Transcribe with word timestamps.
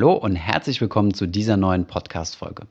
Hallo 0.00 0.14
und 0.14 0.34
herzlich 0.34 0.80
willkommen 0.80 1.12
zu 1.12 1.26
dieser 1.26 1.58
neuen 1.58 1.84
Podcast-Folge. 1.84 2.62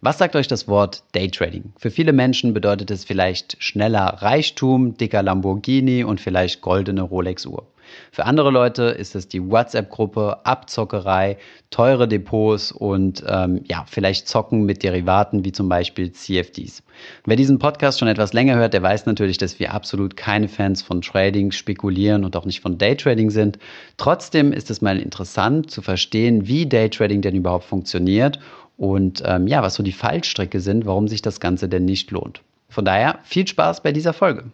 Was 0.00 0.18
sagt 0.18 0.34
euch 0.34 0.48
das 0.48 0.66
Wort 0.66 1.04
Daytrading? 1.12 1.72
Für 1.78 1.92
viele 1.92 2.12
Menschen 2.12 2.52
bedeutet 2.52 2.90
es 2.90 3.04
vielleicht 3.04 3.62
schneller 3.62 4.06
Reichtum, 4.22 4.96
dicker 4.96 5.22
Lamborghini 5.22 6.02
und 6.02 6.20
vielleicht 6.20 6.62
goldene 6.62 7.02
Rolex-Uhr. 7.02 7.64
Für 8.12 8.24
andere 8.26 8.50
Leute 8.50 8.84
ist 8.84 9.14
es 9.14 9.28
die 9.28 9.50
WhatsApp-Gruppe, 9.50 10.44
Abzockerei, 10.44 11.38
teure 11.70 12.08
Depots 12.08 12.72
und 12.72 13.24
ähm, 13.28 13.62
ja, 13.66 13.84
vielleicht 13.88 14.28
Zocken 14.28 14.64
mit 14.64 14.82
Derivaten 14.82 15.44
wie 15.44 15.52
zum 15.52 15.68
Beispiel 15.68 16.12
CFDs. 16.12 16.82
Wer 17.24 17.36
diesen 17.36 17.58
Podcast 17.58 17.98
schon 17.98 18.08
etwas 18.08 18.32
länger 18.32 18.56
hört, 18.56 18.74
der 18.74 18.82
weiß 18.82 19.06
natürlich, 19.06 19.38
dass 19.38 19.58
wir 19.58 19.74
absolut 19.74 20.16
keine 20.16 20.48
Fans 20.48 20.82
von 20.82 21.00
Trading, 21.00 21.50
Spekulieren 21.50 22.24
und 22.24 22.36
auch 22.36 22.44
nicht 22.44 22.60
von 22.60 22.78
Daytrading 22.78 23.30
sind. 23.30 23.58
Trotzdem 23.96 24.52
ist 24.52 24.70
es 24.70 24.80
mal 24.80 24.98
interessant 24.98 25.70
zu 25.70 25.82
verstehen, 25.82 26.46
wie 26.46 26.66
Daytrading 26.66 27.22
denn 27.22 27.34
überhaupt 27.34 27.64
funktioniert 27.64 28.38
und 28.76 29.22
ähm, 29.24 29.46
ja, 29.46 29.62
was 29.62 29.74
so 29.74 29.82
die 29.82 29.92
Fallstricke 29.92 30.60
sind, 30.60 30.86
warum 30.86 31.08
sich 31.08 31.22
das 31.22 31.40
Ganze 31.40 31.68
denn 31.68 31.84
nicht 31.84 32.10
lohnt. 32.10 32.42
Von 32.68 32.84
daher 32.84 33.20
viel 33.22 33.46
Spaß 33.46 33.82
bei 33.82 33.92
dieser 33.92 34.12
Folge. 34.12 34.44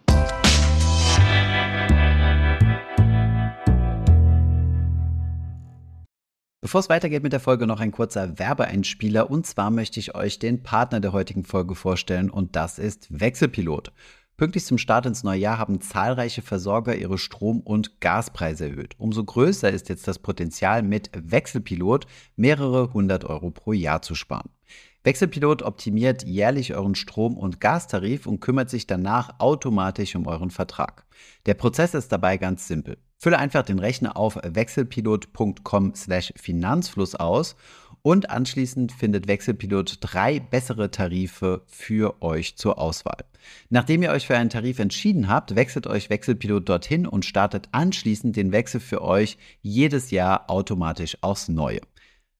Bevor 6.63 6.79
es 6.79 6.89
weitergeht 6.89 7.23
mit 7.23 7.33
der 7.33 7.39
Folge, 7.39 7.65
noch 7.65 7.79
ein 7.79 7.91
kurzer 7.91 8.37
Werbeeinspieler. 8.37 9.31
Und 9.31 9.47
zwar 9.47 9.71
möchte 9.71 9.99
ich 9.99 10.13
euch 10.13 10.37
den 10.37 10.61
Partner 10.61 10.99
der 10.99 11.11
heutigen 11.11 11.43
Folge 11.43 11.73
vorstellen 11.73 12.29
und 12.29 12.55
das 12.55 12.77
ist 12.77 13.07
Wechselpilot. 13.09 13.91
Pünktlich 14.37 14.65
zum 14.65 14.77
Start 14.77 15.07
ins 15.07 15.23
neue 15.23 15.39
Jahr 15.39 15.57
haben 15.57 15.81
zahlreiche 15.81 16.43
Versorger 16.43 16.95
ihre 16.95 17.17
Strom- 17.17 17.61
und 17.61 17.99
Gaspreise 17.99 18.69
erhöht. 18.69 18.93
Umso 18.99 19.23
größer 19.23 19.71
ist 19.71 19.89
jetzt 19.89 20.07
das 20.07 20.19
Potenzial, 20.19 20.83
mit 20.83 21.09
Wechselpilot 21.15 22.05
mehrere 22.35 22.93
hundert 22.93 23.25
Euro 23.25 23.49
pro 23.49 23.73
Jahr 23.73 24.03
zu 24.03 24.13
sparen. 24.13 24.51
Wechselpilot 25.03 25.63
optimiert 25.63 26.23
jährlich 26.25 26.75
euren 26.75 26.93
Strom- 26.93 27.37
und 27.37 27.59
Gastarif 27.59 28.27
und 28.27 28.39
kümmert 28.39 28.69
sich 28.69 28.85
danach 28.85 29.39
automatisch 29.39 30.15
um 30.15 30.27
euren 30.27 30.51
Vertrag. 30.51 31.07
Der 31.47 31.55
Prozess 31.55 31.95
ist 31.95 32.11
dabei 32.11 32.37
ganz 32.37 32.67
simpel. 32.67 32.99
Fülle 33.21 33.37
einfach 33.37 33.61
den 33.61 33.77
Rechner 33.77 34.17
auf 34.17 34.39
wechselpilot.com/finanzfluss 34.41 37.13
aus 37.13 37.55
und 38.01 38.31
anschließend 38.31 38.93
findet 38.93 39.27
Wechselpilot 39.27 39.99
drei 40.01 40.39
bessere 40.39 40.89
Tarife 40.89 41.61
für 41.67 42.19
euch 42.23 42.55
zur 42.55 42.79
Auswahl. 42.79 43.23
Nachdem 43.69 44.01
ihr 44.01 44.09
euch 44.09 44.25
für 44.25 44.35
einen 44.35 44.49
Tarif 44.49 44.79
entschieden 44.79 45.27
habt, 45.27 45.55
wechselt 45.55 45.85
euch 45.85 46.09
Wechselpilot 46.09 46.67
dorthin 46.67 47.05
und 47.05 47.23
startet 47.23 47.69
anschließend 47.71 48.35
den 48.35 48.51
Wechsel 48.51 48.79
für 48.79 49.03
euch 49.03 49.37
jedes 49.61 50.09
Jahr 50.09 50.49
automatisch 50.49 51.19
aufs 51.21 51.47
Neue. 51.47 51.81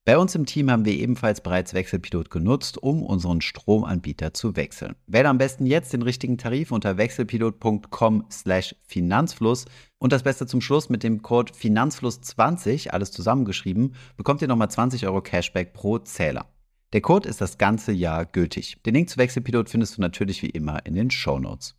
Bei 0.04 0.18
uns 0.18 0.34
im 0.34 0.48
Team 0.48 0.72
haben 0.72 0.84
wir 0.84 0.94
ebenfalls 0.94 1.42
bereits 1.42 1.76
Wechselpilot 1.76 2.32
genutzt, 2.32 2.82
um 2.82 3.04
unseren 3.04 3.40
Stromanbieter 3.40 4.34
zu 4.34 4.56
wechseln. 4.56 4.96
Wähle 5.06 5.30
am 5.30 5.38
besten 5.38 5.68
jetzt 5.68 5.94
den 5.94 6.02
richtigen 6.02 6.40
Tarif 6.40 6.72
unter 6.72 6.98
wechselpilot.com/finanzfluss 6.98 9.66
und 10.00 10.12
das 10.12 10.24
Beste 10.24 10.48
zum 10.48 10.60
Schluss 10.60 10.90
mit 10.90 11.04
dem 11.04 11.22
Code 11.22 11.54
Finanzfluss20, 11.54 12.90
alles 12.90 13.12
zusammengeschrieben, 13.12 13.94
bekommt 14.18 14.42
ihr 14.42 14.48
nochmal 14.48 14.72
20 14.72 15.06
Euro 15.06 15.22
Cashback 15.22 15.74
pro 15.74 16.00
Zähler. 16.00 16.48
Der 16.94 17.02
Code 17.02 17.30
ist 17.30 17.40
das 17.40 17.60
ganze 17.60 17.92
Jahr 17.92 18.26
gültig. 18.26 18.82
Den 18.84 18.96
Link 18.96 19.08
zu 19.08 19.20
Wechselpilot 19.20 19.70
findest 19.70 19.98
du 19.98 20.02
natürlich 20.02 20.42
wie 20.42 20.50
immer 20.50 20.84
in 20.84 20.96
den 20.96 21.12
Show 21.12 21.38
Notes. 21.38 21.76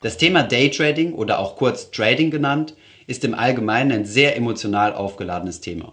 Das 0.00 0.16
Thema 0.16 0.44
Daytrading 0.44 1.12
oder 1.12 1.40
auch 1.40 1.56
kurz 1.56 1.90
Trading 1.90 2.30
genannt 2.30 2.76
ist 3.08 3.24
im 3.24 3.34
Allgemeinen 3.34 3.90
ein 3.90 4.04
sehr 4.04 4.36
emotional 4.36 4.94
aufgeladenes 4.94 5.60
Thema. 5.60 5.92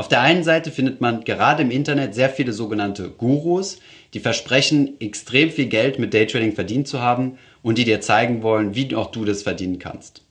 Auf 0.00 0.08
der 0.08 0.22
einen 0.22 0.44
Seite 0.44 0.70
findet 0.70 1.02
man 1.02 1.24
gerade 1.24 1.62
im 1.62 1.70
Internet 1.70 2.14
sehr 2.14 2.30
viele 2.30 2.54
sogenannte 2.54 3.10
Gurus, 3.10 3.80
die 4.14 4.20
versprechen, 4.20 4.98
extrem 4.98 5.50
viel 5.50 5.66
Geld 5.66 5.98
mit 5.98 6.14
Daytrading 6.14 6.54
verdient 6.54 6.88
zu 6.88 7.02
haben 7.02 7.36
und 7.60 7.76
die 7.76 7.84
dir 7.84 8.00
zeigen 8.00 8.42
wollen, 8.42 8.74
wie 8.74 8.96
auch 8.96 9.10
du 9.10 9.26
das 9.26 9.42
verdienen 9.42 9.78
kannst. 9.78 10.22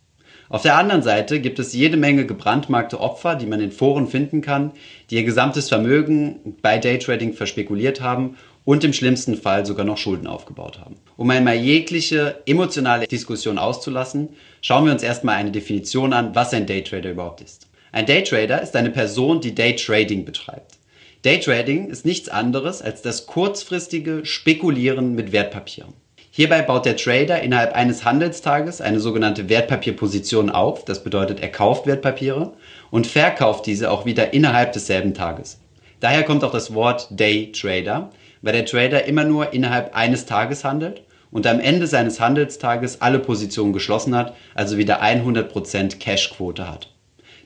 Auf 0.50 0.64
der 0.64 0.76
anderen 0.76 1.04
Seite 1.04 1.40
gibt 1.40 1.60
es 1.60 1.74
jede 1.74 1.98
Menge 1.98 2.26
gebrandmarkte 2.26 3.00
Opfer, 3.00 3.36
die 3.36 3.46
man 3.46 3.62
in 3.62 3.72
Foren 3.72 4.08
finden 4.08 4.42
kann, 4.42 4.72
die 5.12 5.18
ihr 5.18 5.24
gesamtes 5.24 5.70
Vermögen 5.70 6.56
bei 6.64 6.80
Daytrading 6.80 7.34
verspekuliert 7.34 8.02
haben 8.02 8.38
und 8.66 8.84
im 8.84 8.94
schlimmsten 8.94 9.36
Fall 9.36 9.68
sogar 9.68 9.86
noch 9.86 10.00
Schulden 10.00 10.26
aufgebaut 10.26 10.80
haben. 10.80 10.96
Um 11.16 11.30
einmal 11.30 11.58
jegliche 11.58 12.42
emotionale 12.48 13.06
Diskussion 13.06 13.60
auszulassen, 13.60 14.30
schauen 14.62 14.86
wir 14.86 14.94
uns 14.94 15.04
erstmal 15.04 15.36
eine 15.36 15.52
Definition 15.52 16.12
an, 16.12 16.34
was 16.34 16.56
ein 16.56 16.66
Daytrader 16.66 17.12
überhaupt 17.12 17.42
ist. 17.42 17.69
Ein 17.92 18.06
Daytrader 18.06 18.62
ist 18.62 18.76
eine 18.76 18.92
Person, 18.92 19.42
die 19.42 19.56
Daytrading 19.56 20.24
betreibt. 20.24 20.78
Daytrading 21.24 21.90
ist 21.90 22.06
nichts 22.06 22.30
anderes 22.30 22.82
als 22.82 23.02
das 23.02 23.26
kurzfristige 23.26 24.26
Spekulieren 24.26 25.16
mit 25.16 25.32
Wertpapieren. 25.32 25.94
Hierbei 26.32 26.62
baut 26.62 26.86
der 26.86 26.96
Trader 26.96 27.42
innerhalb 27.42 27.76
eines 27.76 28.06
Handelstages 28.06 28.80
eine 28.80 29.00
sogenannte 29.00 29.50
Wertpapierposition 29.50 30.52
auf, 30.52 30.86
das 30.86 31.04
bedeutet 31.04 31.42
er 31.42 31.52
kauft 31.52 31.88
Wertpapiere 31.88 32.54
und 32.92 33.08
verkauft 33.08 33.66
diese 33.66 33.90
auch 33.90 34.06
wieder 34.06 34.34
innerhalb 34.34 34.72
desselben 34.72 35.16
Tages. 35.16 35.60
Daher 36.00 36.24
kommt 36.24 36.44
auch 36.44 36.52
das 36.52 36.74
Wort 36.74 37.08
Daytrader, 37.10 38.12
weil 38.42 38.54
der 38.54 38.66
Trader 38.66 39.06
immer 39.06 39.24
nur 39.24 39.52
innerhalb 39.52 39.96
eines 39.96 40.28
Tages 40.28 40.64
handelt 40.64 41.02
und 41.32 41.48
am 41.48 41.60
Ende 41.60 41.88
seines 41.88 42.20
Handelstages 42.20 43.02
alle 43.02 43.20
Positionen 43.20 43.74
geschlossen 43.74 44.16
hat, 44.16 44.36
also 44.54 44.78
wieder 44.78 45.02
100% 45.02 45.98
Cashquote 45.98 46.70
hat. 46.70 46.90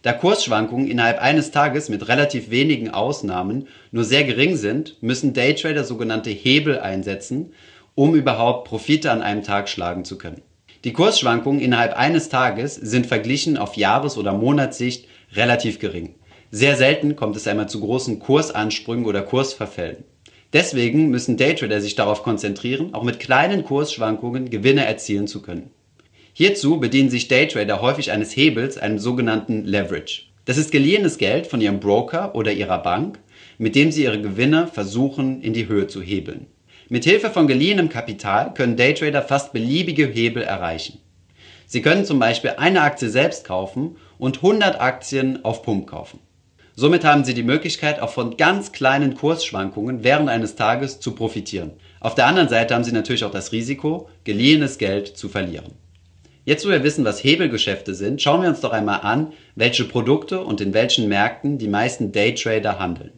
Da 0.04 0.12
Kursschwankungen 0.12 0.90
innerhalb 0.90 1.22
eines 1.22 1.52
Tages 1.52 1.88
mit 1.88 2.10
relativ 2.10 2.52
wenigen 2.52 2.90
Ausnahmen 2.90 3.70
nur 3.92 4.04
sehr 4.04 4.26
gering 4.26 4.58
sind, 4.58 5.02
müssen 5.02 5.34
Daytrader 5.34 5.86
sogenannte 5.86 6.30
Hebel 6.30 6.78
einsetzen, 6.78 7.54
um 7.96 8.14
überhaupt 8.14 8.68
Profite 8.68 9.10
an 9.12 9.22
einem 9.22 9.44
Tag 9.44 9.70
schlagen 9.70 10.04
zu 10.04 10.18
können. 10.18 10.42
Die 10.84 10.92
Kursschwankungen 10.92 11.62
innerhalb 11.62 11.94
eines 11.94 12.28
Tages 12.28 12.76
sind 12.76 13.06
verglichen 13.06 13.58
auf 13.58 13.78
Jahres- 13.78 14.18
oder 14.18 14.34
Monatssicht 14.34 15.08
relativ 15.32 15.80
gering. 15.80 16.16
Sehr 16.52 16.76
selten 16.76 17.16
kommt 17.16 17.38
es 17.38 17.48
einmal 17.48 17.70
zu 17.70 17.80
großen 17.80 18.20
Kursansprüngen 18.20 19.06
oder 19.06 19.22
Kursverfällen. 19.22 20.04
Deswegen 20.52 21.12
müssen 21.12 21.38
Daytrader 21.38 21.80
sich 21.80 21.96
darauf 21.96 22.24
konzentrieren, 22.24 22.94
auch 22.94 23.04
mit 23.04 23.22
kleinen 23.22 23.64
Kursschwankungen 23.64 24.50
Gewinne 24.50 24.86
erzielen 24.86 25.28
zu 25.28 25.42
können. 25.42 25.72
Hierzu 26.36 26.80
bedienen 26.80 27.12
sich 27.12 27.28
Daytrader 27.28 27.80
häufig 27.80 28.12
eines 28.12 28.36
Hebels, 28.36 28.80
einem 28.80 28.98
sogenannten 28.98 29.66
Leverage. 29.66 30.24
Das 30.46 30.58
ist 30.58 30.72
geliehenes 30.72 31.20
Geld 31.20 31.46
von 31.46 31.62
ihrem 31.62 31.80
Broker 31.80 32.34
oder 32.34 32.52
ihrer 32.52 32.80
Bank, 32.80 33.20
mit 33.60 33.76
dem 33.76 33.92
sie 33.92 34.06
ihre 34.06 34.20
Gewinne 34.20 34.66
versuchen 34.66 35.44
in 35.44 35.54
die 35.54 35.68
Höhe 35.68 35.86
zu 35.86 36.02
hebeln. 36.02 36.48
Mit 36.90 37.04
Hilfe 37.04 37.30
von 37.30 37.46
geliehenem 37.46 37.88
Kapital 37.88 38.52
können 38.56 38.76
Daytrader 38.76 39.22
fast 39.22 39.54
beliebige 39.54 40.08
Hebel 40.08 40.42
erreichen. 40.42 40.98
Sie 41.68 41.84
können 41.84 42.04
zum 42.04 42.18
Beispiel 42.18 42.56
eine 42.58 42.82
Aktie 42.82 43.10
selbst 43.10 43.46
kaufen 43.46 43.98
und 44.18 44.38
100 44.38 44.82
Aktien 44.82 45.46
auf 45.46 45.62
Pump 45.62 45.86
kaufen. 45.86 46.20
Somit 46.76 47.06
haben 47.06 47.24
Sie 47.24 47.36
die 47.36 47.44
Möglichkeit, 47.44 48.02
auch 48.02 48.10
von 48.10 48.38
ganz 48.38 48.72
kleinen 48.72 49.14
Kursschwankungen 49.14 50.04
während 50.04 50.30
eines 50.30 50.56
Tages 50.56 51.00
zu 51.00 51.12
profitieren. 51.12 51.74
Auf 52.00 52.16
der 52.16 52.26
anderen 52.26 52.50
Seite 52.50 52.74
haben 52.74 52.84
Sie 52.84 52.92
natürlich 52.92 53.24
auch 53.24 53.32
das 53.32 53.52
Risiko, 53.52 54.10
geliehenes 54.24 54.80
Geld 54.80 55.16
zu 55.16 55.30
verlieren. 55.30 55.83
Jetzt, 56.46 56.66
wo 56.66 56.70
wir 56.70 56.84
wissen, 56.84 57.06
was 57.06 57.24
Hebelgeschäfte 57.24 57.96
sind, 57.96 58.22
schauen 58.22 58.42
wir 58.42 58.50
uns 58.50 58.60
doch 58.60 58.74
einmal 58.74 59.00
an, 59.02 59.32
welche 59.56 59.86
Produkte 59.86 60.42
und 60.42 60.60
in 60.60 60.74
welchen 60.74 61.08
Märkten 61.08 61.58
die 61.58 61.70
meisten 61.70 62.12
Daytrader 62.12 62.80
handeln. 62.80 63.12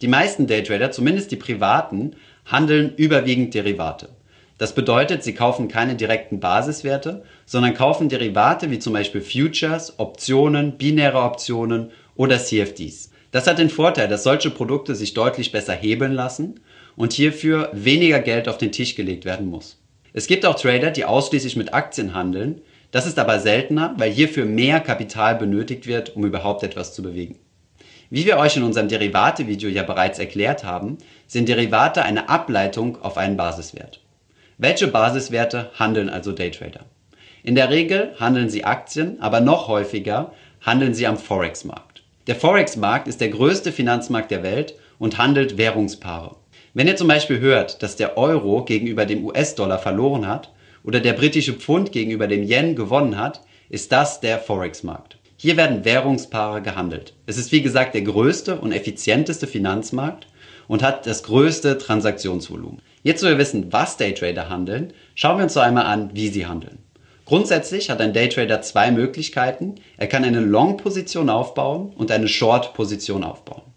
Die 0.00 0.08
meisten 0.08 0.46
Daytrader, 0.46 0.90
zumindest 0.90 1.30
die 1.30 1.36
privaten, 1.36 2.16
handeln 2.46 2.94
überwiegend 2.96 3.52
Derivate. 3.52 4.08
Das 4.56 4.74
bedeutet, 4.74 5.22
sie 5.22 5.34
kaufen 5.34 5.68
keine 5.68 5.96
direkten 5.96 6.40
Basiswerte, 6.40 7.24
sondern 7.44 7.74
kaufen 7.74 8.08
Derivate 8.08 8.70
wie 8.70 8.78
zum 8.78 8.94
Beispiel 8.94 9.20
Futures, 9.20 9.98
Optionen, 9.98 10.78
binäre 10.78 11.20
Optionen 11.22 11.90
oder 12.14 12.38
CFDs. 12.38 13.10
Das 13.32 13.46
hat 13.46 13.58
den 13.58 13.70
Vorteil, 13.70 14.08
dass 14.08 14.22
solche 14.22 14.50
Produkte 14.50 14.94
sich 14.94 15.12
deutlich 15.12 15.52
besser 15.52 15.74
hebeln 15.74 16.12
lassen 16.12 16.60
und 16.96 17.12
hierfür 17.12 17.70
weniger 17.74 18.20
Geld 18.20 18.48
auf 18.48 18.56
den 18.56 18.72
Tisch 18.72 18.94
gelegt 18.94 19.24
werden 19.26 19.48
muss. 19.48 19.81
Es 20.12 20.26
gibt 20.26 20.44
auch 20.44 20.54
Trader, 20.54 20.90
die 20.90 21.04
ausschließlich 21.04 21.56
mit 21.56 21.72
Aktien 21.72 22.14
handeln. 22.14 22.60
Das 22.90 23.06
ist 23.06 23.18
aber 23.18 23.40
seltener, 23.40 23.94
weil 23.96 24.10
hierfür 24.10 24.44
mehr 24.44 24.80
Kapital 24.80 25.36
benötigt 25.36 25.86
wird, 25.86 26.14
um 26.16 26.26
überhaupt 26.26 26.62
etwas 26.62 26.94
zu 26.94 27.02
bewegen. 27.02 27.38
Wie 28.10 28.26
wir 28.26 28.36
euch 28.36 28.58
in 28.58 28.62
unserem 28.62 28.88
Derivate-Video 28.88 29.70
ja 29.70 29.82
bereits 29.82 30.18
erklärt 30.18 30.64
haben, 30.64 30.98
sind 31.26 31.48
Derivate 31.48 32.02
eine 32.02 32.28
Ableitung 32.28 33.00
auf 33.00 33.16
einen 33.16 33.38
Basiswert. 33.38 34.00
Welche 34.58 34.86
Basiswerte 34.86 35.70
handeln 35.78 36.10
also 36.10 36.32
Daytrader? 36.32 36.84
In 37.42 37.54
der 37.54 37.70
Regel 37.70 38.14
handeln 38.20 38.50
sie 38.50 38.64
Aktien, 38.64 39.16
aber 39.22 39.40
noch 39.40 39.66
häufiger 39.66 40.32
handeln 40.60 40.92
sie 40.92 41.06
am 41.06 41.16
Forex-Markt. 41.16 42.02
Der 42.26 42.36
Forex-Markt 42.36 43.08
ist 43.08 43.22
der 43.22 43.30
größte 43.30 43.72
Finanzmarkt 43.72 44.30
der 44.30 44.42
Welt 44.42 44.74
und 44.98 45.16
handelt 45.16 45.56
Währungspaare. 45.56 46.36
Wenn 46.74 46.88
ihr 46.88 46.96
zum 46.96 47.08
Beispiel 47.08 47.38
hört, 47.38 47.82
dass 47.82 47.96
der 47.96 48.16
Euro 48.16 48.64
gegenüber 48.64 49.04
dem 49.04 49.26
US-Dollar 49.26 49.78
verloren 49.78 50.26
hat 50.26 50.52
oder 50.82 51.00
der 51.00 51.12
britische 51.12 51.52
Pfund 51.52 51.92
gegenüber 51.92 52.26
dem 52.26 52.42
Yen 52.44 52.74
gewonnen 52.74 53.18
hat, 53.18 53.42
ist 53.68 53.92
das 53.92 54.20
der 54.20 54.38
Forex-Markt. 54.38 55.18
Hier 55.36 55.58
werden 55.58 55.84
Währungspaare 55.84 56.62
gehandelt. 56.62 57.14
Es 57.26 57.36
ist 57.36 57.52
wie 57.52 57.60
gesagt 57.60 57.92
der 57.92 58.00
größte 58.00 58.58
und 58.58 58.72
effizienteste 58.72 59.46
Finanzmarkt 59.46 60.28
und 60.66 60.82
hat 60.82 61.06
das 61.06 61.24
größte 61.24 61.76
Transaktionsvolumen. 61.76 62.80
Jetzt, 63.02 63.22
wo 63.22 63.26
wir 63.26 63.36
wissen, 63.36 63.70
was 63.70 63.98
Daytrader 63.98 64.48
handeln, 64.48 64.94
schauen 65.14 65.36
wir 65.36 65.44
uns 65.44 65.54
noch 65.54 65.64
einmal 65.64 65.84
an, 65.84 66.10
wie 66.14 66.28
sie 66.28 66.46
handeln. 66.46 66.78
Grundsätzlich 67.26 67.90
hat 67.90 68.00
ein 68.00 68.14
Daytrader 68.14 68.62
zwei 68.62 68.90
Möglichkeiten. 68.90 69.74
Er 69.98 70.06
kann 70.06 70.24
eine 70.24 70.40
Long-Position 70.40 71.28
aufbauen 71.28 71.92
und 71.96 72.10
eine 72.10 72.28
Short-Position 72.28 73.24
aufbauen. 73.24 73.71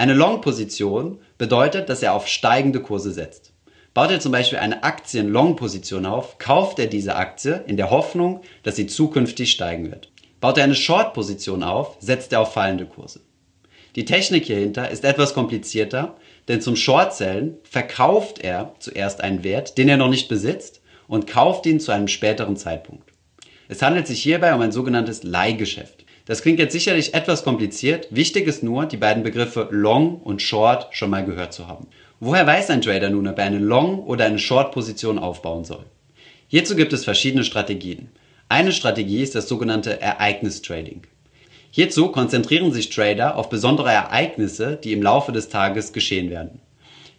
Eine 0.00 0.14
Long-Position 0.14 1.18
bedeutet, 1.36 1.90
dass 1.90 2.02
er 2.02 2.14
auf 2.14 2.26
steigende 2.26 2.80
Kurse 2.80 3.12
setzt. 3.12 3.52
Baut 3.92 4.10
er 4.10 4.18
zum 4.18 4.32
Beispiel 4.32 4.58
eine 4.58 4.82
Aktien-Long-Position 4.82 6.06
auf, 6.06 6.38
kauft 6.38 6.78
er 6.78 6.86
diese 6.86 7.16
Aktie 7.16 7.62
in 7.66 7.76
der 7.76 7.90
Hoffnung, 7.90 8.40
dass 8.62 8.76
sie 8.76 8.86
zukünftig 8.86 9.52
steigen 9.52 9.90
wird. 9.90 10.10
Baut 10.40 10.56
er 10.56 10.64
eine 10.64 10.74
Short-Position 10.74 11.62
auf, 11.62 11.98
setzt 12.00 12.32
er 12.32 12.40
auf 12.40 12.54
fallende 12.54 12.86
Kurse. 12.86 13.20
Die 13.94 14.06
Technik 14.06 14.46
hierhinter 14.46 14.88
ist 14.88 15.04
etwas 15.04 15.34
komplizierter, 15.34 16.16
denn 16.48 16.62
zum 16.62 16.76
Short-Sellen 16.76 17.58
verkauft 17.64 18.38
er 18.38 18.72
zuerst 18.78 19.20
einen 19.20 19.44
Wert, 19.44 19.76
den 19.76 19.90
er 19.90 19.98
noch 19.98 20.08
nicht 20.08 20.30
besitzt, 20.30 20.80
und 21.08 21.26
kauft 21.26 21.66
ihn 21.66 21.78
zu 21.78 21.92
einem 21.92 22.08
späteren 22.08 22.56
Zeitpunkt. 22.56 23.10
Es 23.68 23.82
handelt 23.82 24.06
sich 24.06 24.22
hierbei 24.22 24.54
um 24.54 24.62
ein 24.62 24.72
sogenanntes 24.72 25.24
Leihgeschäft. 25.24 26.06
Das 26.30 26.42
klingt 26.42 26.60
jetzt 26.60 26.74
sicherlich 26.74 27.12
etwas 27.12 27.42
kompliziert, 27.42 28.06
wichtig 28.12 28.46
ist 28.46 28.62
nur, 28.62 28.86
die 28.86 28.96
beiden 28.96 29.24
Begriffe 29.24 29.66
Long 29.72 30.20
und 30.20 30.40
Short 30.40 30.86
schon 30.92 31.10
mal 31.10 31.24
gehört 31.24 31.52
zu 31.52 31.66
haben. 31.66 31.88
Woher 32.20 32.46
weiß 32.46 32.70
ein 32.70 32.82
Trader 32.82 33.10
nun, 33.10 33.26
ob 33.26 33.36
er 33.36 33.46
eine 33.46 33.58
Long- 33.58 34.04
oder 34.04 34.26
eine 34.26 34.38
Short-Position 34.38 35.18
aufbauen 35.18 35.64
soll? 35.64 35.84
Hierzu 36.46 36.76
gibt 36.76 36.92
es 36.92 37.02
verschiedene 37.02 37.42
Strategien. 37.42 38.10
Eine 38.48 38.70
Strategie 38.70 39.24
ist 39.24 39.34
das 39.34 39.48
sogenannte 39.48 40.00
Ereignis-Trading. 40.00 41.02
Hierzu 41.72 42.12
konzentrieren 42.12 42.72
sich 42.72 42.90
Trader 42.90 43.34
auf 43.34 43.48
besondere 43.48 43.90
Ereignisse, 43.90 44.76
die 44.76 44.92
im 44.92 45.02
Laufe 45.02 45.32
des 45.32 45.48
Tages 45.48 45.92
geschehen 45.92 46.30
werden. 46.30 46.60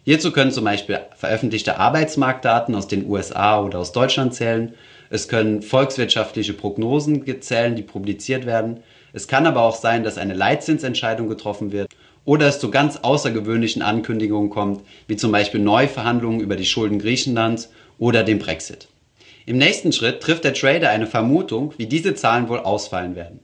Hierzu 0.06 0.32
können 0.32 0.52
zum 0.52 0.64
Beispiel 0.64 1.00
veröffentlichte 1.16 1.76
Arbeitsmarktdaten 1.76 2.74
aus 2.74 2.88
den 2.88 3.06
USA 3.06 3.60
oder 3.60 3.80
aus 3.80 3.92
Deutschland 3.92 4.32
zählen. 4.32 4.72
Es 5.10 5.28
können 5.28 5.60
volkswirtschaftliche 5.60 6.54
Prognosen 6.54 7.42
zählen, 7.42 7.76
die 7.76 7.82
publiziert 7.82 8.46
werden. 8.46 8.82
Es 9.12 9.28
kann 9.28 9.46
aber 9.46 9.62
auch 9.62 9.76
sein, 9.76 10.04
dass 10.04 10.18
eine 10.18 10.34
Leitzinsentscheidung 10.34 11.28
getroffen 11.28 11.72
wird 11.72 11.90
oder 12.24 12.46
es 12.46 12.60
zu 12.60 12.70
ganz 12.70 12.98
außergewöhnlichen 12.98 13.82
Ankündigungen 13.82 14.50
kommt, 14.50 14.82
wie 15.06 15.16
zum 15.16 15.32
Beispiel 15.32 15.60
Neuverhandlungen 15.60 16.40
über 16.40 16.56
die 16.56 16.64
Schulden 16.64 16.98
Griechenlands 16.98 17.70
oder 17.98 18.22
den 18.22 18.38
Brexit. 18.38 18.88
Im 19.44 19.58
nächsten 19.58 19.92
Schritt 19.92 20.20
trifft 20.20 20.44
der 20.44 20.54
Trader 20.54 20.90
eine 20.90 21.06
Vermutung, 21.06 21.74
wie 21.76 21.86
diese 21.86 22.14
Zahlen 22.14 22.48
wohl 22.48 22.60
ausfallen 22.60 23.16
werden. 23.16 23.40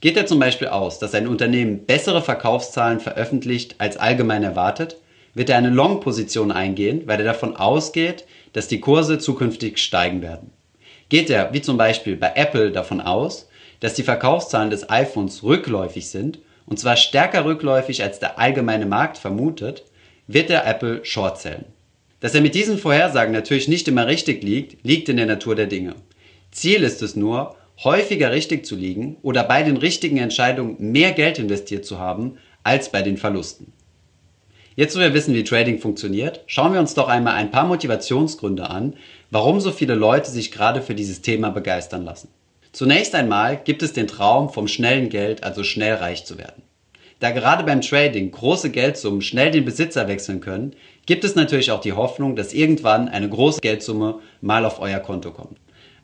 Geht 0.00 0.16
er 0.16 0.26
zum 0.26 0.38
Beispiel 0.38 0.68
aus, 0.68 0.98
dass 0.98 1.14
ein 1.14 1.28
Unternehmen 1.28 1.86
bessere 1.86 2.20
Verkaufszahlen 2.20 3.00
veröffentlicht 3.00 3.76
als 3.78 3.96
allgemein 3.96 4.42
erwartet, 4.42 4.96
wird 5.34 5.50
er 5.50 5.58
eine 5.58 5.70
Long-Position 5.70 6.50
eingehen, 6.50 7.02
weil 7.06 7.18
er 7.20 7.24
davon 7.24 7.56
ausgeht, 7.56 8.24
dass 8.52 8.68
die 8.68 8.80
Kurse 8.80 9.18
zukünftig 9.18 9.78
steigen 9.78 10.22
werden. 10.22 10.50
Geht 11.08 11.30
er, 11.30 11.52
wie 11.52 11.62
zum 11.62 11.76
Beispiel 11.76 12.16
bei 12.16 12.32
Apple, 12.34 12.72
davon 12.72 13.00
aus, 13.00 13.48
dass 13.86 13.94
die 13.94 14.02
Verkaufszahlen 14.02 14.70
des 14.70 14.90
iPhones 14.90 15.44
rückläufig 15.44 16.08
sind, 16.08 16.40
und 16.66 16.76
zwar 16.76 16.96
stärker 16.96 17.44
rückläufig 17.44 18.02
als 18.02 18.18
der 18.18 18.36
allgemeine 18.36 18.84
Markt 18.84 19.16
vermutet, 19.16 19.84
wird 20.26 20.50
er 20.50 20.66
Apple 20.66 21.04
short 21.04 21.40
sellen. 21.40 21.66
Dass 22.18 22.34
er 22.34 22.40
mit 22.40 22.56
diesen 22.56 22.78
Vorhersagen 22.78 23.32
natürlich 23.32 23.68
nicht 23.68 23.86
immer 23.86 24.08
richtig 24.08 24.42
liegt, 24.42 24.84
liegt 24.84 25.08
in 25.08 25.18
der 25.18 25.26
Natur 25.26 25.54
der 25.54 25.68
Dinge. 25.68 25.94
Ziel 26.50 26.82
ist 26.82 27.00
es 27.00 27.14
nur, 27.14 27.54
häufiger 27.84 28.32
richtig 28.32 28.66
zu 28.66 28.74
liegen 28.74 29.18
oder 29.22 29.44
bei 29.44 29.62
den 29.62 29.76
richtigen 29.76 30.16
Entscheidungen 30.16 30.74
mehr 30.80 31.12
Geld 31.12 31.38
investiert 31.38 31.84
zu 31.84 32.00
haben 32.00 32.38
als 32.64 32.90
bei 32.90 33.02
den 33.02 33.16
Verlusten. 33.16 33.72
Jetzt, 34.74 34.96
wo 34.96 35.00
wir 35.00 35.14
wissen, 35.14 35.32
wie 35.32 35.44
Trading 35.44 35.78
funktioniert, 35.78 36.40
schauen 36.48 36.72
wir 36.72 36.80
uns 36.80 36.94
doch 36.94 37.06
einmal 37.06 37.34
ein 37.34 37.52
paar 37.52 37.68
Motivationsgründe 37.68 38.68
an, 38.68 38.94
warum 39.30 39.60
so 39.60 39.70
viele 39.70 39.94
Leute 39.94 40.28
sich 40.28 40.50
gerade 40.50 40.82
für 40.82 40.96
dieses 40.96 41.22
Thema 41.22 41.50
begeistern 41.50 42.04
lassen. 42.04 42.30
Zunächst 42.76 43.14
einmal 43.14 43.56
gibt 43.56 43.82
es 43.82 43.94
den 43.94 44.06
Traum 44.06 44.50
vom 44.50 44.68
schnellen 44.68 45.08
Geld, 45.08 45.44
also 45.44 45.64
schnell 45.64 45.94
reich 45.94 46.26
zu 46.26 46.36
werden. 46.36 46.62
Da 47.20 47.30
gerade 47.30 47.64
beim 47.64 47.80
Trading 47.80 48.30
große 48.30 48.68
Geldsummen 48.68 49.22
schnell 49.22 49.50
den 49.50 49.64
Besitzer 49.64 50.08
wechseln 50.08 50.42
können, 50.42 50.74
gibt 51.06 51.24
es 51.24 51.36
natürlich 51.36 51.70
auch 51.70 51.80
die 51.80 51.94
Hoffnung, 51.94 52.36
dass 52.36 52.52
irgendwann 52.52 53.08
eine 53.08 53.30
große 53.30 53.62
Geldsumme 53.62 54.18
mal 54.42 54.66
auf 54.66 54.78
euer 54.78 54.98
Konto 54.98 55.30
kommt. 55.30 55.56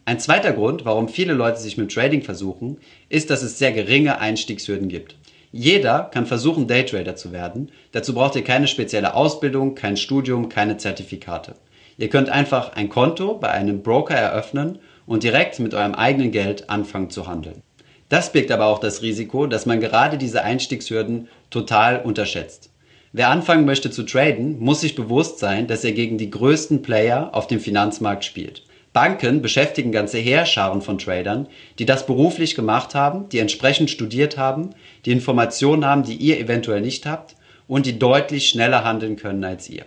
Ein 0.06 0.18
zweiter 0.18 0.54
Grund, 0.54 0.86
warum 0.86 1.10
viele 1.10 1.34
Leute 1.34 1.60
sich 1.60 1.76
mit 1.76 1.92
Trading 1.92 2.22
versuchen, 2.22 2.78
ist, 3.10 3.28
dass 3.28 3.42
es 3.42 3.58
sehr 3.58 3.72
geringe 3.72 4.18
Einstiegshürden 4.18 4.88
gibt. 4.88 5.16
Jeder 5.50 6.04
kann 6.04 6.24
versuchen, 6.24 6.68
Daytrader 6.68 7.16
zu 7.16 7.32
werden. 7.32 7.70
Dazu 7.90 8.14
braucht 8.14 8.34
ihr 8.34 8.44
keine 8.44 8.66
spezielle 8.66 9.12
Ausbildung, 9.12 9.74
kein 9.74 9.98
Studium, 9.98 10.48
keine 10.48 10.78
Zertifikate. 10.78 11.54
Ihr 11.98 12.08
könnt 12.08 12.30
einfach 12.30 12.72
ein 12.72 12.88
Konto 12.88 13.34
bei 13.34 13.50
einem 13.50 13.82
Broker 13.82 14.14
eröffnen 14.14 14.78
und 15.06 15.22
direkt 15.22 15.58
mit 15.58 15.74
eurem 15.74 15.94
eigenen 15.94 16.30
Geld 16.30 16.70
anfangen 16.70 17.10
zu 17.10 17.26
handeln. 17.26 17.62
Das 18.08 18.32
birgt 18.32 18.50
aber 18.50 18.66
auch 18.66 18.78
das 18.78 19.02
Risiko, 19.02 19.46
dass 19.46 19.64
man 19.66 19.80
gerade 19.80 20.18
diese 20.18 20.44
Einstiegshürden 20.44 21.28
total 21.50 22.02
unterschätzt. 22.02 22.70
Wer 23.12 23.28
anfangen 23.28 23.64
möchte 23.64 23.90
zu 23.90 24.04
traden, 24.04 24.58
muss 24.58 24.80
sich 24.80 24.94
bewusst 24.94 25.38
sein, 25.38 25.66
dass 25.66 25.84
er 25.84 25.92
gegen 25.92 26.18
die 26.18 26.30
größten 26.30 26.82
Player 26.82 27.30
auf 27.32 27.46
dem 27.46 27.60
Finanzmarkt 27.60 28.24
spielt. 28.24 28.64
Banken 28.92 29.40
beschäftigen 29.40 29.92
ganze 29.92 30.18
Heerscharen 30.18 30.82
von 30.82 30.98
Tradern, 30.98 31.46
die 31.78 31.86
das 31.86 32.06
beruflich 32.06 32.54
gemacht 32.54 32.94
haben, 32.94 33.28
die 33.30 33.38
entsprechend 33.38 33.90
studiert 33.90 34.36
haben, 34.36 34.70
die 35.06 35.12
Informationen 35.12 35.86
haben, 35.86 36.02
die 36.02 36.16
ihr 36.16 36.38
eventuell 36.38 36.82
nicht 36.82 37.06
habt 37.06 37.36
und 37.66 37.86
die 37.86 37.98
deutlich 37.98 38.48
schneller 38.48 38.84
handeln 38.84 39.16
können 39.16 39.44
als 39.44 39.70
ihr. 39.70 39.86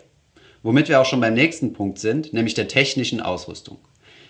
Womit 0.64 0.90
wir 0.90 1.00
auch 1.00 1.06
schon 1.06 1.22
beim 1.22 1.36
nächsten 1.36 1.74
Punkt 1.74 2.00
sind, 2.00 2.34
nämlich 2.34 2.56
der 2.56 2.68
technischen 2.68 3.22
Ausrüstung. 3.22 3.78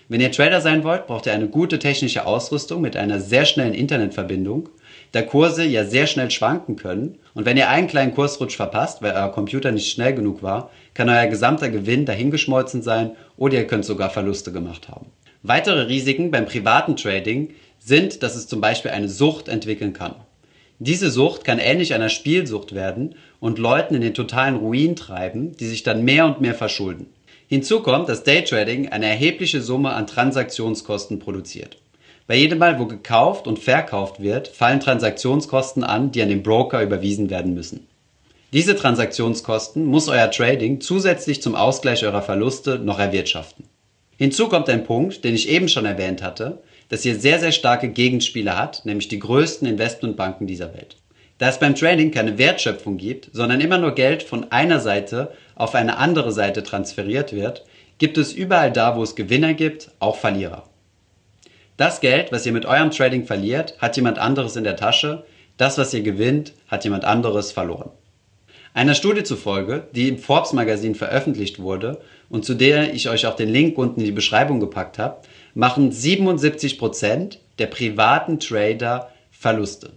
Wenn 0.08 0.20
ihr 0.20 0.30
Trader 0.30 0.60
sein 0.60 0.84
wollt, 0.84 1.08
braucht 1.08 1.26
ihr 1.26 1.32
eine 1.32 1.48
gute 1.48 1.80
technische 1.80 2.26
Ausrüstung 2.26 2.80
mit 2.80 2.96
einer 2.96 3.18
sehr 3.18 3.44
schnellen 3.44 3.74
Internetverbindung, 3.74 4.68
da 5.10 5.22
Kurse 5.22 5.64
ja 5.64 5.84
sehr 5.84 6.06
schnell 6.06 6.30
schwanken 6.30 6.76
können. 6.76 7.18
Und 7.34 7.44
wenn 7.44 7.56
ihr 7.56 7.68
einen 7.68 7.88
kleinen 7.88 8.14
Kursrutsch 8.14 8.54
verpasst, 8.54 9.02
weil 9.02 9.14
euer 9.14 9.32
Computer 9.32 9.72
nicht 9.72 9.90
schnell 9.90 10.14
genug 10.14 10.44
war, 10.44 10.70
kann 10.94 11.08
euer 11.08 11.26
gesamter 11.26 11.70
Gewinn 11.70 12.04
dahingeschmolzen 12.04 12.82
sein 12.82 13.16
oder 13.36 13.54
ihr 13.54 13.66
könnt 13.66 13.84
sogar 13.84 14.10
Verluste 14.10 14.52
gemacht 14.52 14.88
haben. 14.88 15.06
Weitere 15.42 15.82
Risiken 15.82 16.30
beim 16.30 16.46
privaten 16.46 16.94
Trading 16.96 17.54
sind, 17.80 18.22
dass 18.22 18.36
es 18.36 18.46
zum 18.46 18.60
Beispiel 18.60 18.92
eine 18.92 19.08
Sucht 19.08 19.48
entwickeln 19.48 19.92
kann. 19.92 20.14
Diese 20.78 21.10
Sucht 21.10 21.44
kann 21.44 21.58
ähnlich 21.58 21.94
einer 21.94 22.10
Spielsucht 22.10 22.74
werden 22.74 23.14
und 23.40 23.58
Leuten 23.58 23.94
in 23.94 24.02
den 24.02 24.14
totalen 24.14 24.56
Ruin 24.56 24.94
treiben, 24.94 25.56
die 25.56 25.66
sich 25.66 25.82
dann 25.82 26.04
mehr 26.04 26.26
und 26.26 26.40
mehr 26.40 26.54
verschulden. 26.54 27.06
Hinzu 27.48 27.80
kommt, 27.80 28.08
dass 28.08 28.24
Daytrading 28.24 28.88
eine 28.88 29.06
erhebliche 29.06 29.62
Summe 29.62 29.92
an 29.92 30.06
Transaktionskosten 30.06 31.20
produziert. 31.20 31.76
Bei 32.26 32.34
jedem 32.34 32.58
Mal, 32.58 32.80
wo 32.80 32.86
gekauft 32.86 33.46
und 33.46 33.60
verkauft 33.60 34.20
wird, 34.20 34.48
fallen 34.48 34.80
Transaktionskosten 34.80 35.84
an, 35.84 36.10
die 36.10 36.22
an 36.22 36.28
den 36.28 36.42
Broker 36.42 36.82
überwiesen 36.82 37.30
werden 37.30 37.54
müssen. 37.54 37.86
Diese 38.52 38.74
Transaktionskosten 38.74 39.84
muss 39.84 40.08
euer 40.08 40.30
Trading 40.30 40.80
zusätzlich 40.80 41.40
zum 41.40 41.54
Ausgleich 41.54 42.04
eurer 42.04 42.22
Verluste 42.22 42.80
noch 42.80 42.98
erwirtschaften. 42.98 43.64
Hinzu 44.16 44.48
kommt 44.48 44.68
ein 44.68 44.84
Punkt, 44.84 45.22
den 45.24 45.34
ich 45.34 45.48
eben 45.48 45.68
schon 45.68 45.84
erwähnt 45.84 46.22
hatte, 46.22 46.62
dass 46.88 47.04
ihr 47.04 47.16
sehr, 47.16 47.38
sehr 47.38 47.52
starke 47.52 47.88
Gegenspieler 47.88 48.56
hat, 48.58 48.84
nämlich 48.86 49.08
die 49.08 49.18
größten 49.18 49.68
Investmentbanken 49.68 50.46
dieser 50.46 50.74
Welt. 50.74 50.96
Da 51.38 51.48
es 51.48 51.58
beim 51.58 51.74
Trading 51.74 52.10
keine 52.10 52.38
Wertschöpfung 52.38 52.96
gibt, 52.96 53.28
sondern 53.32 53.60
immer 53.60 53.78
nur 53.78 53.94
Geld 53.94 54.22
von 54.22 54.50
einer 54.50 54.80
Seite 54.80 55.32
auf 55.54 55.74
eine 55.74 55.98
andere 55.98 56.32
Seite 56.32 56.62
transferiert 56.62 57.32
wird, 57.32 57.64
gibt 57.98 58.16
es 58.18 58.32
überall 58.32 58.72
da, 58.72 58.96
wo 58.96 59.02
es 59.02 59.16
Gewinner 59.16 59.54
gibt, 59.54 59.90
auch 59.98 60.16
Verlierer. 60.16 60.64
Das 61.76 62.00
Geld, 62.00 62.32
was 62.32 62.46
ihr 62.46 62.52
mit 62.52 62.64
eurem 62.64 62.90
Trading 62.90 63.26
verliert, 63.26 63.76
hat 63.78 63.96
jemand 63.96 64.18
anderes 64.18 64.56
in 64.56 64.64
der 64.64 64.76
Tasche, 64.76 65.24
das, 65.58 65.76
was 65.76 65.92
ihr 65.92 66.02
gewinnt, 66.02 66.54
hat 66.68 66.84
jemand 66.84 67.04
anderes 67.04 67.52
verloren. 67.52 67.90
Einer 68.72 68.94
Studie 68.94 69.22
zufolge, 69.22 69.86
die 69.94 70.08
im 70.08 70.18
Forbes 70.18 70.52
Magazin 70.52 70.94
veröffentlicht 70.94 71.58
wurde 71.58 72.00
und 72.28 72.44
zu 72.44 72.54
der 72.54 72.92
ich 72.94 73.08
euch 73.08 73.26
auch 73.26 73.36
den 73.36 73.48
Link 73.48 73.78
unten 73.78 74.00
in 74.00 74.06
die 74.06 74.12
Beschreibung 74.12 74.60
gepackt 74.60 74.98
habe, 74.98 75.22
machen 75.54 75.92
77% 75.92 77.38
der 77.58 77.66
privaten 77.66 78.38
Trader 78.38 79.10
Verluste. 79.30 79.92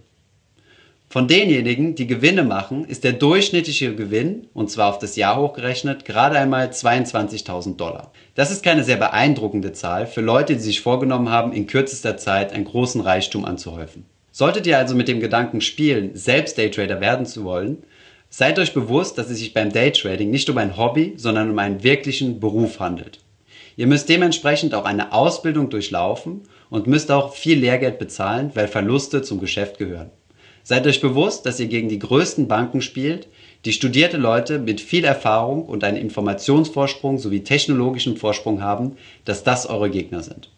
Von 1.12 1.26
denjenigen, 1.26 1.96
die 1.96 2.06
Gewinne 2.06 2.44
machen, 2.44 2.84
ist 2.84 3.02
der 3.02 3.14
durchschnittliche 3.14 3.96
Gewinn, 3.96 4.46
und 4.54 4.70
zwar 4.70 4.90
auf 4.90 5.00
das 5.00 5.16
Jahr 5.16 5.40
hochgerechnet, 5.40 6.04
gerade 6.04 6.38
einmal 6.38 6.68
22.000 6.68 7.74
Dollar. 7.74 8.12
Das 8.36 8.52
ist 8.52 8.62
keine 8.62 8.84
sehr 8.84 8.96
beeindruckende 8.96 9.72
Zahl 9.72 10.06
für 10.06 10.20
Leute, 10.20 10.54
die 10.54 10.60
sich 10.60 10.82
vorgenommen 10.82 11.28
haben, 11.28 11.52
in 11.52 11.66
kürzester 11.66 12.16
Zeit 12.16 12.52
einen 12.52 12.64
großen 12.64 13.00
Reichtum 13.00 13.44
anzuhäufen. 13.44 14.06
Solltet 14.30 14.68
ihr 14.68 14.78
also 14.78 14.94
mit 14.94 15.08
dem 15.08 15.18
Gedanken 15.18 15.60
spielen, 15.60 16.12
selbst 16.14 16.56
Daytrader 16.56 17.00
werden 17.00 17.26
zu 17.26 17.42
wollen, 17.42 17.78
seid 18.28 18.60
euch 18.60 18.72
bewusst, 18.72 19.18
dass 19.18 19.30
es 19.30 19.40
sich 19.40 19.52
beim 19.52 19.72
Daytrading 19.72 20.30
nicht 20.30 20.48
um 20.48 20.58
ein 20.58 20.76
Hobby, 20.76 21.14
sondern 21.16 21.50
um 21.50 21.58
einen 21.58 21.82
wirklichen 21.82 22.38
Beruf 22.38 22.78
handelt. 22.78 23.18
Ihr 23.76 23.88
müsst 23.88 24.08
dementsprechend 24.08 24.76
auch 24.76 24.84
eine 24.84 25.12
Ausbildung 25.12 25.70
durchlaufen 25.70 26.42
und 26.68 26.86
müsst 26.86 27.10
auch 27.10 27.34
viel 27.34 27.58
Lehrgeld 27.58 27.98
bezahlen, 27.98 28.52
weil 28.54 28.68
Verluste 28.68 29.22
zum 29.22 29.40
Geschäft 29.40 29.76
gehören. 29.78 30.12
Seid 30.62 30.86
euch 30.86 31.00
bewusst, 31.00 31.46
dass 31.46 31.60
ihr 31.60 31.66
gegen 31.66 31.88
die 31.88 31.98
größten 31.98 32.48
Banken 32.48 32.82
spielt, 32.82 33.28
die 33.64 33.72
studierte 33.72 34.16
Leute 34.16 34.58
mit 34.58 34.80
viel 34.80 35.04
Erfahrung 35.04 35.64
und 35.64 35.84
einen 35.84 35.96
Informationsvorsprung 35.96 37.18
sowie 37.18 37.44
technologischen 37.44 38.16
Vorsprung 38.16 38.62
haben, 38.62 38.96
dass 39.24 39.44
das 39.44 39.66
eure 39.66 39.90
Gegner 39.90 40.22
sind. 40.22 40.50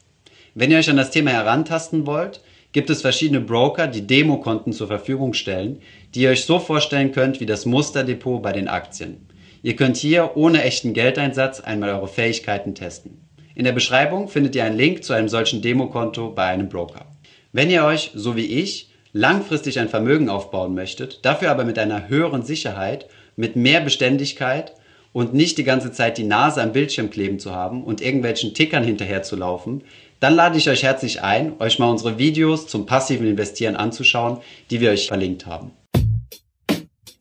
Wenn 0.54 0.70
ihr 0.70 0.78
euch 0.78 0.90
an 0.90 0.96
das 0.96 1.10
Thema 1.10 1.30
herantasten 1.30 2.06
wollt, 2.06 2.40
gibt 2.72 2.90
es 2.90 3.02
verschiedene 3.02 3.40
Broker, 3.40 3.86
die 3.86 4.06
Demokonten 4.06 4.72
zur 4.72 4.86
Verfügung 4.86 5.34
stellen, 5.34 5.80
die 6.14 6.22
ihr 6.22 6.30
euch 6.30 6.44
so 6.44 6.58
vorstellen 6.58 7.12
könnt 7.12 7.40
wie 7.40 7.46
das 7.46 7.66
Musterdepot 7.66 8.42
bei 8.42 8.52
den 8.52 8.68
Aktien. 8.68 9.26
Ihr 9.62 9.76
könnt 9.76 9.96
hier 9.96 10.36
ohne 10.36 10.62
echten 10.62 10.92
Geldeinsatz 10.92 11.60
einmal 11.60 11.90
eure 11.90 12.08
Fähigkeiten 12.08 12.74
testen. 12.74 13.20
In 13.54 13.64
der 13.64 13.72
Beschreibung 13.72 14.28
findet 14.28 14.54
ihr 14.56 14.64
einen 14.64 14.78
Link 14.78 15.04
zu 15.04 15.12
einem 15.12 15.28
solchen 15.28 15.62
Demokonto 15.62 16.30
bei 16.30 16.46
einem 16.46 16.68
Broker. 16.68 17.06
Wenn 17.52 17.70
ihr 17.70 17.84
euch, 17.84 18.10
so 18.14 18.34
wie 18.34 18.46
ich, 18.46 18.91
langfristig 19.12 19.78
ein 19.78 19.88
Vermögen 19.88 20.28
aufbauen 20.28 20.74
möchtet, 20.74 21.24
dafür 21.24 21.50
aber 21.50 21.64
mit 21.64 21.78
einer 21.78 22.08
höheren 22.08 22.42
Sicherheit, 22.42 23.06
mit 23.36 23.56
mehr 23.56 23.80
Beständigkeit 23.80 24.72
und 25.12 25.34
nicht 25.34 25.58
die 25.58 25.64
ganze 25.64 25.92
Zeit 25.92 26.18
die 26.18 26.24
Nase 26.24 26.62
am 26.62 26.72
Bildschirm 26.72 27.10
kleben 27.10 27.38
zu 27.38 27.52
haben 27.52 27.84
und 27.84 28.00
irgendwelchen 28.00 28.54
Tickern 28.54 28.84
hinterherzulaufen, 28.84 29.84
dann 30.20 30.34
lade 30.34 30.56
ich 30.56 30.68
euch 30.70 30.82
herzlich 30.82 31.22
ein, 31.22 31.54
euch 31.58 31.78
mal 31.78 31.90
unsere 31.90 32.18
Videos 32.18 32.66
zum 32.66 32.86
passiven 32.86 33.26
Investieren 33.26 33.76
anzuschauen, 33.76 34.38
die 34.70 34.80
wir 34.80 34.90
euch 34.90 35.08
verlinkt 35.08 35.46
haben. 35.46 35.72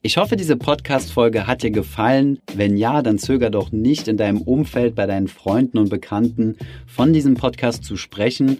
Ich 0.04 0.18
hoffe, 0.18 0.36
diese 0.36 0.58
Podcast-Folge 0.58 1.46
hat 1.46 1.62
dir 1.62 1.70
gefallen. 1.70 2.40
Wenn 2.56 2.76
ja, 2.76 3.04
dann 3.04 3.20
zöger 3.20 3.52
doch 3.52 3.72
nicht 3.72 4.08
in 4.08 4.18
deinem 4.18 4.42
Umfeld 4.42 4.96
bei 4.96 5.06
deinen 5.06 5.28
Freunden 5.28 5.78
und 5.78 5.90
Bekannten 5.90 6.58
von 6.88 7.14
diesem 7.14 7.36
Podcast 7.36 7.84
zu 7.84 7.98
sprechen. 7.98 8.60